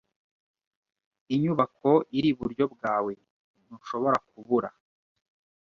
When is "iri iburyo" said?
2.17-2.65